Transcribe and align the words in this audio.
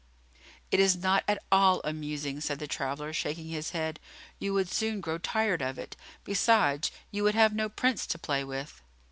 "It 0.71 0.79
is 0.79 0.95
not 0.95 1.23
at 1.27 1.43
all 1.51 1.79
amusing," 1.83 2.41
said 2.41 2.57
the 2.57 2.65
traveller, 2.65 3.13
shaking 3.13 3.49
his 3.49 3.69
head. 3.69 3.99
"You 4.39 4.51
would 4.55 4.67
soon 4.71 4.99
grow 4.99 5.19
tired 5.19 5.61
of 5.61 5.77
it; 5.77 5.95
besides, 6.23 6.91
you 7.11 7.23
would 7.23 7.35
have 7.35 7.53
no 7.53 7.69
Prince 7.69 8.07
to 8.07 8.17
play 8.17 8.43
with." 8.43 8.81